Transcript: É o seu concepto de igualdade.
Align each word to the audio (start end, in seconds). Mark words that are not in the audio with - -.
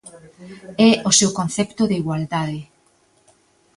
É 0.89 0.91
o 1.09 1.11
seu 1.19 1.29
concepto 1.39 1.83
de 1.89 1.95
igualdade. 2.01 2.61